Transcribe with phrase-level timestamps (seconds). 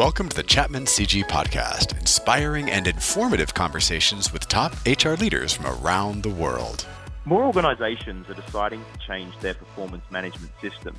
[0.00, 5.66] Welcome to the Chapman CG Podcast, inspiring and informative conversations with top HR leaders from
[5.66, 6.86] around the world.
[7.26, 10.96] More organizations are deciding to change their performance management systems.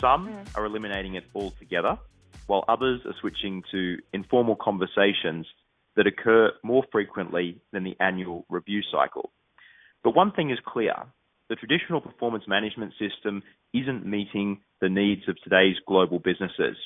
[0.00, 0.46] Some mm.
[0.54, 1.98] are eliminating it altogether,
[2.46, 5.46] while others are switching to informal conversations
[5.96, 9.32] that occur more frequently than the annual review cycle.
[10.02, 10.94] But one thing is clear
[11.50, 13.42] the traditional performance management system
[13.74, 16.78] isn't meeting the needs of today's global businesses.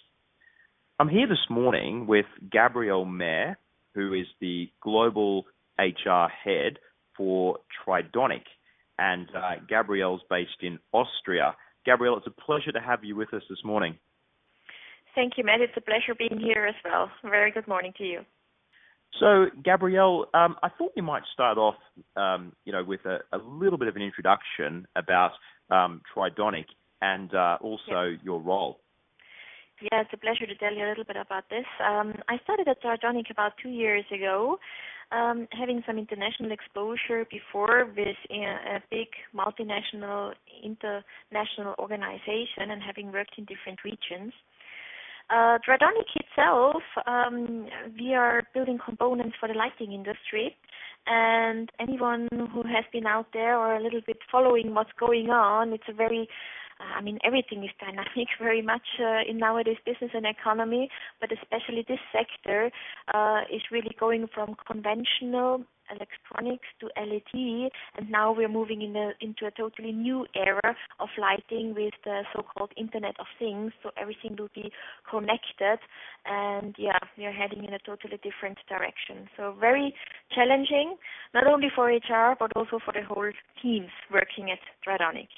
[1.00, 3.56] I'm here this morning with Gabriele Mair,
[3.94, 5.44] who is the global
[5.78, 6.80] HR head
[7.16, 8.42] for Tridonic,
[8.98, 11.54] and uh, Gabriele's based in Austria.
[11.86, 13.96] Gabriele, it's a pleasure to have you with us this morning.
[15.14, 15.60] Thank you, Matt.
[15.60, 17.08] It's a pleasure being here as well.
[17.22, 18.22] Very good morning to you.
[19.20, 21.76] So, Gabriele, um, I thought we might start off,
[22.16, 25.30] um, you know, with a, a, little bit of an introduction about
[25.70, 26.66] um, Tridonic
[27.00, 28.80] and uh, also your role.
[29.80, 31.66] Yeah, it's a pleasure to tell you a little bit about this.
[31.78, 34.58] Um, I started at Tridonic about two years ago,
[35.12, 38.42] um, having some international exposure before with a,
[38.76, 40.32] a big multinational,
[40.64, 44.32] international organization and having worked in different regions.
[45.30, 47.68] Uh, Tridonic itself, um,
[48.00, 50.56] we are building components for the lighting industry,
[51.06, 55.72] and anyone who has been out there or a little bit following what's going on,
[55.72, 56.28] it's a very
[56.80, 60.88] I mean, everything is dynamic very much uh, in nowadays business and economy,
[61.20, 62.70] but especially this sector
[63.14, 69.50] uh, is really going from conventional electronics to LED, and now we're moving into a
[69.50, 73.72] totally new era of lighting with the so-called Internet of Things.
[73.82, 74.70] So everything will be
[75.08, 75.78] connected,
[76.26, 79.28] and yeah, we are heading in a totally different direction.
[79.36, 79.94] So very
[80.34, 80.96] challenging,
[81.34, 83.30] not only for HR but also for the whole
[83.62, 85.28] teams working at Tridonic.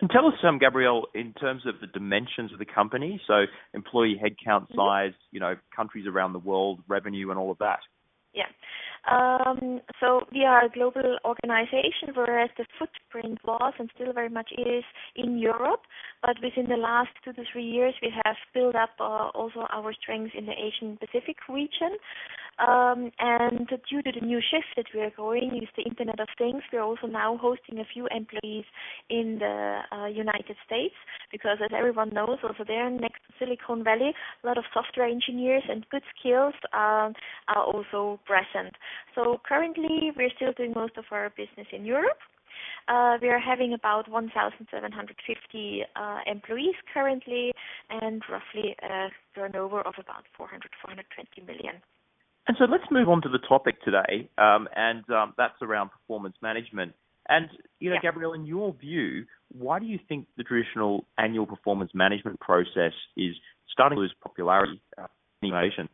[0.00, 4.20] And tell us, um, Gabriele, in terms of the dimensions of the company, so employee
[4.22, 4.76] headcount mm-hmm.
[4.78, 7.80] size, you know, countries around the world, revenue, and all of that.
[8.32, 8.46] Yeah.
[9.10, 14.50] Um, so we are a global organization, whereas the footprint was and still very much
[14.52, 14.84] is
[15.16, 15.82] in Europe.
[16.22, 19.92] But within the last two to three years, we have built up uh, also our
[19.94, 21.96] strengths in the Asian Pacific region.
[22.60, 26.28] Um, and due to the new shift that we are going with the Internet of
[26.36, 28.66] Things, we are also now hosting a few employees
[29.08, 30.94] in the uh, United States
[31.32, 34.12] because, as everyone knows, also there next to Silicon Valley,
[34.44, 37.14] a lot of software engineers and good skills um,
[37.48, 38.74] are also present.
[39.14, 42.18] So currently, we're still doing most of our business in Europe.
[42.88, 47.52] Uh, we are having about 1,750 uh, employees currently
[47.88, 51.80] and roughly a turnover of about 400, 420 million.
[52.50, 56.34] And so let's move on to the topic today, um, and um, that's around performance
[56.42, 56.94] management.
[57.28, 57.46] And
[57.78, 58.10] you know, yeah.
[58.10, 59.24] Gabriele, in your view,
[59.56, 63.36] why do you think the traditional annual performance management process is
[63.72, 65.06] starting to lose popularity uh,
[65.42, 65.88] in innovation?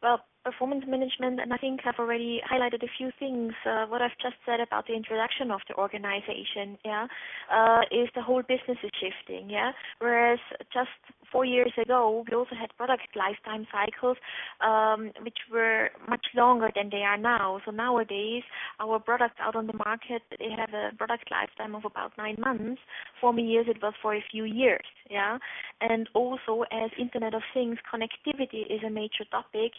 [0.00, 3.52] Well, performance management, and I think I've already highlighted a few things.
[3.66, 7.06] Uh, what I've just said about the introduction of the organization, yeah,
[7.52, 9.72] uh, is the whole business is shifting, yeah.
[9.98, 10.38] Whereas
[10.72, 10.88] just
[11.30, 14.16] four years ago, we also had product lifetime cycles,
[14.60, 17.60] um, which were much longer than they are now.
[17.64, 18.42] So nowadays,
[18.78, 22.80] our products out on the market, they have a product lifetime of about nine months.
[23.20, 25.38] For me, years it was for a few years, yeah.
[25.80, 29.72] And also, as Internet of Things, connectivity is a major topic.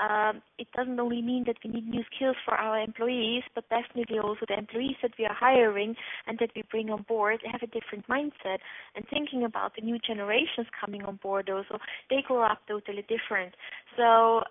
[0.00, 4.18] Um, it doesn't only mean that we need new skills for our employees, but definitely
[4.18, 5.94] also the employees that we are hiring
[6.26, 8.58] and that we bring on board have a different mindset
[8.94, 11.78] and thinking about the new generations coming coming on board also,
[12.10, 13.54] they grow up totally different.
[13.96, 14.42] So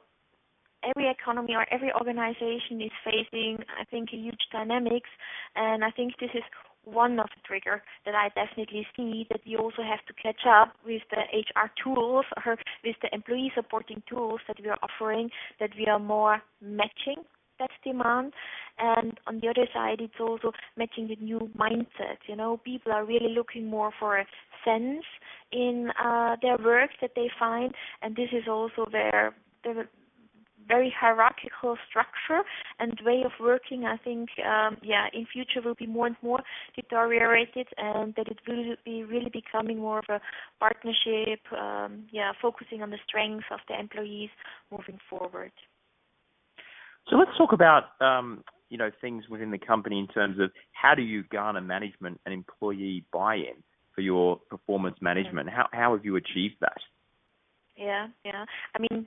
[0.84, 5.10] every economy or every organization is facing, I think, a huge dynamics,
[5.56, 6.44] and I think this is
[6.84, 10.76] one of the trigger that I definitely see that we also have to catch up
[10.86, 15.72] with the HR tools or with the employee supporting tools that we are offering, that
[15.78, 17.24] we are more matching
[17.60, 18.34] that demand.
[18.78, 22.18] And on the other side, it's also matching the new mindset.
[22.28, 24.26] You know, people are really looking more for a
[24.64, 25.06] sense
[25.52, 29.34] in uh, their work that they find, and this is also where
[29.64, 29.88] the
[30.68, 32.42] very hierarchical structure
[32.80, 36.40] and way of working, I think, um, yeah, in future will be more and more
[36.76, 40.20] deteriorated, and that it will be really becoming more of a
[40.60, 44.30] partnership, um, yeah, focusing on the strengths of the employees
[44.72, 45.52] moving forward.
[47.10, 50.96] So let's talk about um, you know things within the company in terms of how
[50.96, 53.64] do you garner management and employee buy-in
[53.94, 55.50] for your performance management?
[55.50, 56.78] How how have you achieved that?
[57.78, 58.46] Yeah, yeah.
[58.74, 59.06] I mean,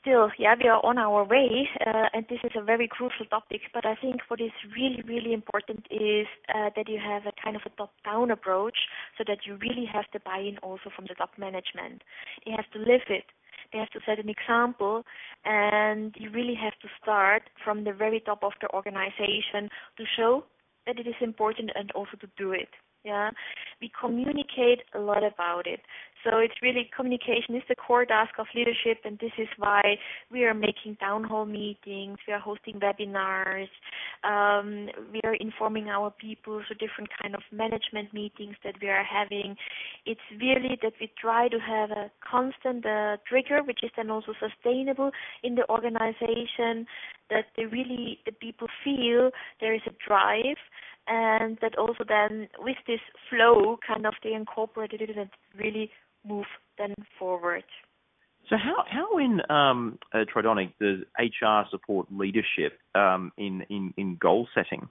[0.00, 3.62] still, yeah, we are on our way, uh, and this is a very crucial topic.
[3.72, 7.56] But I think what is really, really important is uh, that you have a kind
[7.56, 8.76] of a top-down approach,
[9.16, 12.02] so that you really have the buy-in also from the top management.
[12.44, 13.24] They have to live it.
[13.72, 15.04] They have to set an example,
[15.44, 20.44] and you really have to start from the very top of the organization to show
[20.86, 22.68] that it is important and also to do it
[23.04, 23.30] yeah
[23.82, 25.80] we communicate a lot about it.
[26.24, 29.82] So it's really communication is the core task of leadership and this is why
[30.30, 33.66] we are making town hall meetings we are hosting webinars
[34.22, 39.02] um, we are informing our people through different kind of management meetings that we are
[39.02, 39.56] having.
[40.06, 44.32] It's really that we try to have a constant uh, trigger which is then also
[44.38, 45.10] sustainable
[45.42, 46.86] in the organization
[47.30, 50.60] that they really the people feel there is a drive
[51.06, 55.90] and that also then with this flow kind of they incorporated it and really
[56.26, 56.46] move
[56.78, 57.64] then forward.
[58.48, 64.16] So how how in um, uh, Tridonic does HR support leadership um, in, in in
[64.20, 64.88] goal setting?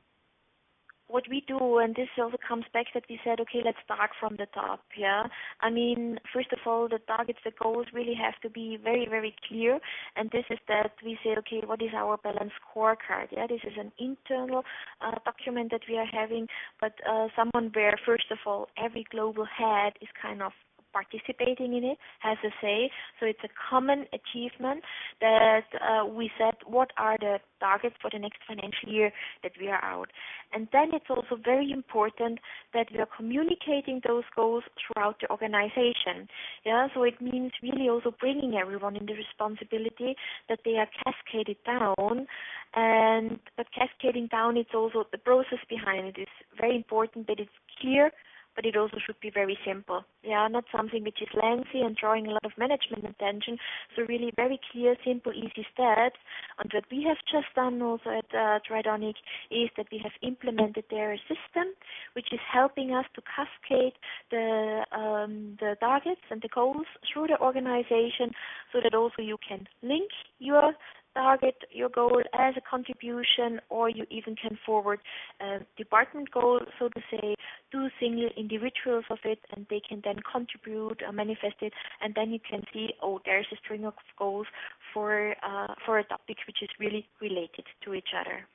[1.12, 4.36] What we do, and this also comes back that we said, okay, let's start from
[4.38, 4.80] the top.
[4.98, 5.24] Yeah,
[5.60, 9.36] I mean, first of all, the targets, the goals really have to be very, very
[9.48, 9.80] clear.
[10.16, 13.28] And this is that we say, okay, what is our balanced scorecard?
[13.32, 14.64] Yeah, this is an internal
[15.02, 16.48] uh, document that we are having,
[16.80, 20.54] but uh, someone where first of all, every global head is kind of
[20.94, 22.90] participating in it has a say.
[23.20, 24.84] So it's a common achievement
[25.20, 29.12] that uh, we set what are the targets for the next financial year
[29.44, 30.10] that we are out.
[30.54, 32.40] And then it's also very important
[32.74, 36.28] that we are communicating those goals throughout the organization.
[36.66, 40.16] Yeah, so it means really also bringing everyone in the responsibility
[40.50, 42.28] that they are cascaded down.
[42.74, 46.28] And but cascading down, it's also the process behind it is
[46.60, 48.12] very important that it's clear
[48.56, 50.04] but it also should be very simple.
[50.24, 53.58] Yeah, not something which is lengthy and drawing a lot of management attention.
[53.96, 56.20] So really very clear, simple, easy steps.
[56.60, 59.16] And what we have just done also at uh, Tridonic
[59.50, 61.74] is that we have implemented their system,
[62.14, 63.94] which is helping us to cascade
[64.30, 68.32] the um, the targets and the goals through the organization,
[68.72, 70.10] so that also you can link
[70.40, 70.74] your
[71.14, 75.00] target your goal as a contribution or you even can forward
[75.40, 77.36] a department goal, so to say,
[77.72, 82.32] to single individuals of it and they can then contribute or manifest it and then
[82.32, 84.48] you can see, oh, there's a string of goals
[84.94, 88.48] for, uh, for a topic which is really related to each other.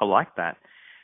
[0.00, 0.56] I like that.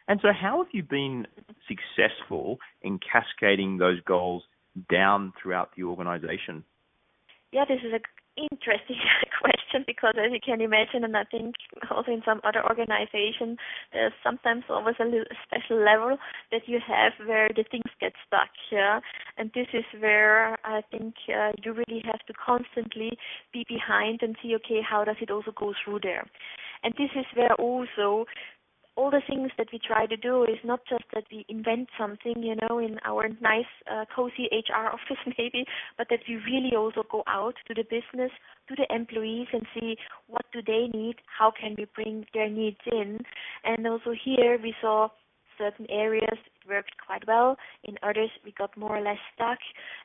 [0.08, 1.26] And so, how have you been
[1.68, 4.42] successful in cascading those goals
[4.90, 6.64] down throughout the organization?
[7.52, 8.00] Yeah, this is a
[8.36, 8.96] interesting
[9.40, 11.54] question because as you can imagine and I think
[11.90, 13.56] also in some other organization
[13.92, 16.16] there's sometimes always a little special level
[16.50, 19.00] that you have where the things get stuck yeah?
[19.36, 23.18] And this is where I think uh, you really have to constantly
[23.52, 26.26] be behind and see okay how does it also go through there?
[26.82, 28.26] And this is where also
[28.96, 32.34] all the things that we try to do is not just that we invent something,
[32.42, 35.64] you know, in our nice, uh, cozy HR office maybe,
[35.96, 38.30] but that we really also go out to the business,
[38.68, 39.96] to the employees and see
[40.26, 43.20] what do they need, how can we bring their needs in.
[43.64, 45.08] And also here we saw
[45.58, 47.56] certain areas worked quite well.
[47.84, 49.58] In others, we got more or less stuck.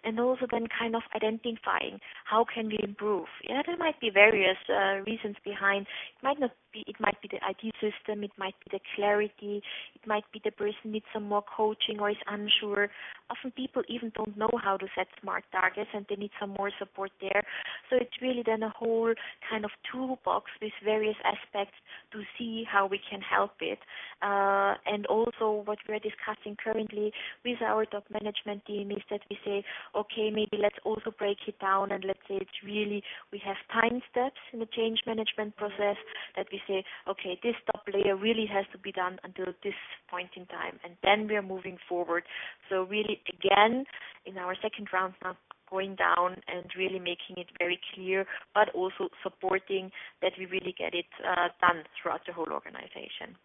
[0.04, 3.25] And also then kind of identifying how can we improve.
[3.48, 5.81] Yeah, there might be various uh, reasons behind.
[5.81, 6.83] It might not be.
[6.87, 8.23] It might be the IT system.
[8.23, 9.61] It might be the clarity.
[9.95, 12.89] It might be the person needs some more coaching or is unsure.
[13.29, 16.71] Often people even don't know how to set smart targets and they need some more
[16.79, 17.43] support there.
[17.89, 19.13] So it's really then a whole
[19.50, 21.75] kind of toolbox with various aspects
[22.12, 23.79] to see how we can help it.
[24.21, 27.12] Uh, and also what we're discussing currently
[27.45, 29.63] with our top management team is that we say,
[29.95, 34.01] okay, maybe let's also break it down and let's say it's really we have time
[34.12, 35.97] steps in the change management process
[36.36, 39.74] that we say, okay, this top layer really has to be done until this
[40.09, 42.24] point in time, and then we are moving forward.
[42.69, 43.86] So really, again,
[44.25, 45.38] in our second round now,
[45.69, 50.93] going down and really making it very clear, but also supporting that we really get
[50.93, 53.36] it uh, done throughout the whole organization.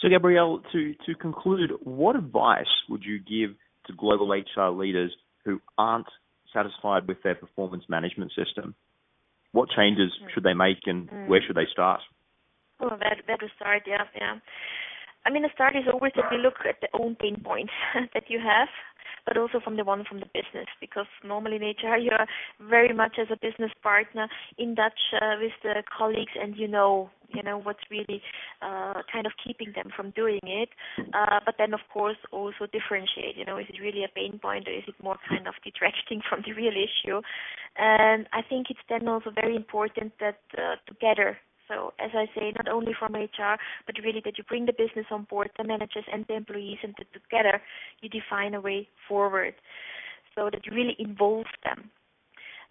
[0.00, 5.14] So, Gabriele, to, to conclude, what advice would you give to global HR leaders
[5.44, 6.06] who aren't
[6.52, 8.74] satisfied with their performance management system?
[9.52, 10.34] What changes mm.
[10.34, 11.28] should they make and mm.
[11.28, 12.00] where should they start?
[12.80, 14.36] Well, where, where to start, yeah, yeah.
[15.26, 17.72] I mean, the start is always that we look at the own pain points
[18.14, 18.68] that you have
[19.26, 22.26] but also from the one from the business, because normally in HR you are
[22.60, 24.28] very much as a business partner
[24.58, 28.22] in touch uh, with the colleagues, and you know you know what's really
[28.62, 30.68] uh, kind of keeping them from doing it.
[31.12, 33.36] Uh, but then of course also differentiate.
[33.36, 36.20] You know, is it really a pain point or is it more kind of detracting
[36.28, 37.20] from the real issue?
[37.76, 41.38] And I think it's then also very important that uh, together
[41.70, 43.56] as I say, not only from HR,
[43.86, 46.94] but really that you bring the business on board, the managers and the employees, and
[46.98, 47.60] that together
[48.00, 49.54] you define a way forward.
[50.34, 51.90] So that you really involve them.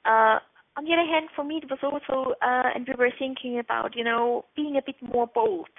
[0.06, 0.40] Uh,
[0.76, 3.96] on the other hand, for me, it was also, uh, and we were thinking about,
[3.96, 5.70] you know, being a bit more bold,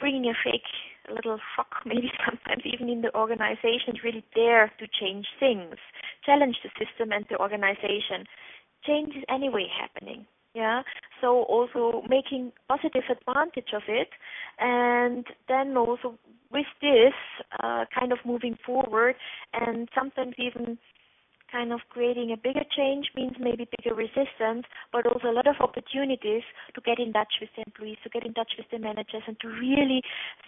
[0.00, 0.68] bringing a fake,
[1.08, 5.76] a little shock, maybe sometimes even in the organization, really dare to change things,
[6.26, 8.26] challenge the system and the organization.
[8.84, 10.26] Change is anyway happening.
[10.54, 10.82] Yeah,
[11.20, 14.08] so also making positive advantage of it,
[14.60, 16.16] and then also
[16.52, 17.12] with this
[17.60, 19.16] uh, kind of moving forward,
[19.52, 20.78] and sometimes even
[21.50, 25.56] kind of creating a bigger change means maybe bigger resistance, but also a lot of
[25.60, 26.42] opportunities
[26.74, 29.38] to get in touch with the employees, to get in touch with the managers, and
[29.40, 30.02] to really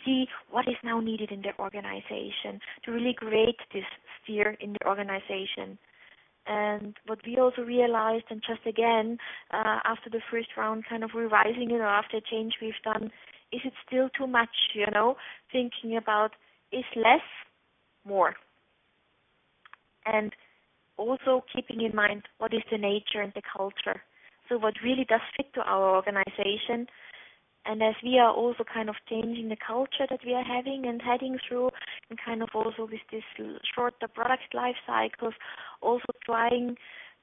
[0.04, 3.84] see what is now needed in their organization, to really create this
[4.22, 5.78] sphere in the organization.
[6.48, 9.18] And what we also realized, and just again,
[9.52, 13.10] uh, after the first round, kind of revising it or after a change we've done,
[13.52, 15.16] is it still too much, you know,
[15.50, 16.32] thinking about
[16.72, 17.26] is less
[18.04, 18.34] more?
[20.04, 20.32] And
[20.96, 24.02] also keeping in mind what is the nature and the culture.
[24.48, 26.86] So what really does fit to our organization.
[27.68, 31.02] And as we are also kind of changing the culture that we are having and
[31.02, 31.70] heading through,
[32.08, 33.24] and kind of also with this
[33.74, 35.34] shorter product life cycles,
[35.80, 36.76] also trying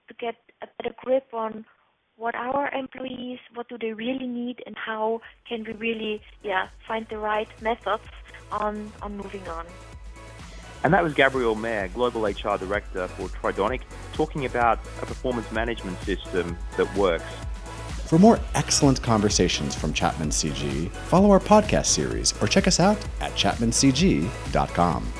[0.09, 1.65] to get a better grip on
[2.17, 7.07] what our employees, what do they really need, and how can we really, yeah, find
[7.09, 8.03] the right methods
[8.51, 9.65] on on moving on.
[10.83, 13.81] And that was Gabriele Mair, Global HR Director for Tridonic,
[14.11, 17.23] talking about a performance management system that works.
[18.05, 22.97] For more excellent conversations from Chapman CG, follow our podcast series or check us out
[23.21, 25.13] at chapmancg.com.